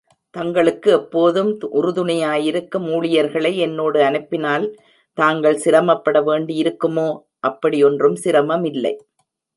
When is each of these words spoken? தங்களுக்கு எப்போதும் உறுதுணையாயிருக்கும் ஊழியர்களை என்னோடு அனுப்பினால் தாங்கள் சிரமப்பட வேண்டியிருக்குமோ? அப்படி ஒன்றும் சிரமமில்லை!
தங்களுக்கு 0.35 0.89
எப்போதும் 0.91 1.49
உறுதுணையாயிருக்கும் 1.79 2.87
ஊழியர்களை 2.95 3.51
என்னோடு 3.57 3.99
அனுப்பினால் 4.03 4.65
தாங்கள் 5.17 5.61
சிரமப்பட 5.65 6.17
வேண்டியிருக்குமோ? 6.29 7.07
அப்படி 7.41 7.79
ஒன்றும் 7.83 8.17
சிரமமில்லை! 8.25 8.93